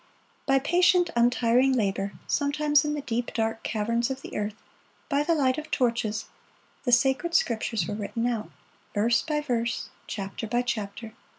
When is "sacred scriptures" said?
6.91-7.85